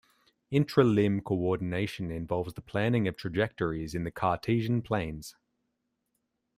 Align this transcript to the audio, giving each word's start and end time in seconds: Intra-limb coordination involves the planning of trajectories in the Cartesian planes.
Intra-limb 0.49 1.21
coordination 1.25 2.09
involves 2.09 2.55
the 2.55 2.61
planning 2.61 3.07
of 3.07 3.15
trajectories 3.15 3.93
in 3.93 4.03
the 4.03 4.09
Cartesian 4.09 4.81
planes. 4.81 5.35